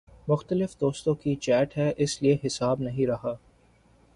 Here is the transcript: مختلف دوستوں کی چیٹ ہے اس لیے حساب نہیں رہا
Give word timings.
مختلف 0.27 0.73
دوستوں 0.81 1.13
کی 1.15 1.35
چیٹ 1.35 1.77
ہے 1.77 1.91
اس 1.97 2.21
لیے 2.21 2.37
حساب 2.45 2.81
نہیں 2.81 3.07
رہا 3.07 3.35